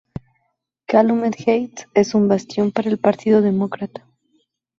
Calumet 0.87 1.35
Heights 1.39 1.87
es 1.93 2.15
un 2.15 2.27
bastión 2.27 2.71
para 2.71 2.89
el 2.89 2.97
Partido 2.97 3.43
Demócrata. 3.43 4.09